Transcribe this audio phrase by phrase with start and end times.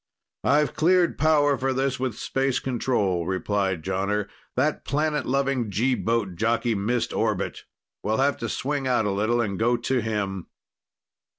[0.43, 4.27] "I've cleared power for this with Space Control," replied Jonner.
[4.55, 7.65] "That planet loving G boat jockey missed orbit.
[8.01, 10.47] We'll have to swing out a little and go to him."